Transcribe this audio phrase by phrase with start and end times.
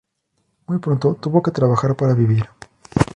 [0.65, 2.49] Muy pronto tuvo que trabajar para vivir.